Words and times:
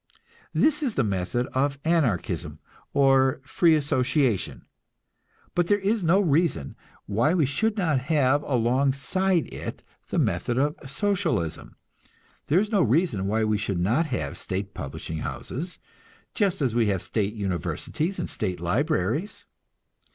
This 0.51 0.81
is 0.81 0.95
the 0.95 1.03
method 1.03 1.45
of 1.53 1.77
Anarchism, 1.85 2.57
or 2.91 3.39
free 3.45 3.75
association. 3.75 4.65
But 5.53 5.67
there 5.67 5.77
is 5.77 6.03
no 6.03 6.19
reason 6.19 6.75
why 7.05 7.35
we 7.35 7.45
should 7.45 7.77
not 7.77 7.99
have 7.99 8.41
along 8.41 8.93
side 8.93 9.45
it 9.53 9.83
the 10.09 10.17
method 10.17 10.57
of 10.57 10.75
Socialism; 10.89 11.75
there 12.47 12.57
is 12.59 12.71
no 12.71 12.81
reason 12.81 13.27
why 13.27 13.43
we 13.43 13.59
should 13.59 13.79
not 13.79 14.07
have 14.07 14.39
state 14.39 14.73
publishing 14.73 15.19
houses, 15.19 15.77
just 16.33 16.63
as 16.63 16.73
we 16.73 16.87
have 16.87 17.03
state 17.03 17.35
universities 17.35 18.17
and 18.17 18.27
state 18.27 18.59
libraries. 18.59 19.45